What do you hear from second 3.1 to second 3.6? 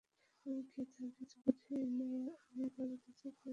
করিতে পারি?